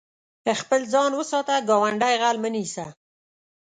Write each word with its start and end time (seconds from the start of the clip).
خپل 0.61 0.81
ځان 0.93 1.11
وساته، 1.15 1.53
ګاونډی 1.69 2.15
غل 2.21 2.37
مه 2.43 2.49
نيسه. 2.55 2.85